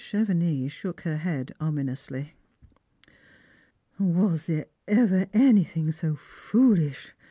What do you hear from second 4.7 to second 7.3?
ever anything so foolish